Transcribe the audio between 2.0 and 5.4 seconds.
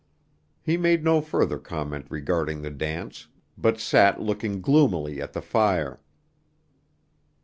regarding the dance, but sat looking gloomily at